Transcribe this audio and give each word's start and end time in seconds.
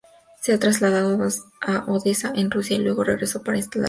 Se 0.41 0.57
trasladó 0.57 1.19
a 1.61 1.85
Odessa, 1.85 2.33
en 2.35 2.49
Rusia, 2.49 2.75
y 2.75 2.79
luego 2.81 3.03
regresó 3.03 3.43
para 3.43 3.57
instalarse 3.57 3.67
en 3.67 3.69
París. 3.73 3.79